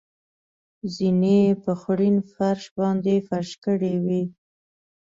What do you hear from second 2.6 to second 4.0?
باندې فرش کړې